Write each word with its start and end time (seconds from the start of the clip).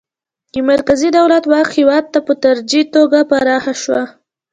د 0.53 0.55
مرکزي 0.71 1.09
دولت 1.17 1.43
واک 1.51 1.67
هیواد 1.77 2.05
ته 2.13 2.19
په 2.27 2.33
تدریجي 2.43 2.83
توګه 2.95 3.19
پراخه 3.29 3.73
شو. 3.83 3.99